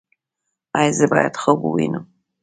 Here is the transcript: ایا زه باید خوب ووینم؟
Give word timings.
ایا 0.79 0.91
زه 0.97 1.05
باید 1.11 1.33
خوب 1.41 1.59
ووینم؟ 1.63 2.05